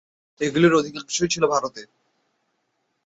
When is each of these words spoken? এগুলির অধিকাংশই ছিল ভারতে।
এগুলির 0.41 0.73
অধিকাংশই 0.73 1.31
ছিল 1.33 1.43
ভারতে। 1.47 1.81